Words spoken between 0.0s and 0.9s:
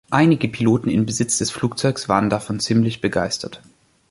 Einige Piloten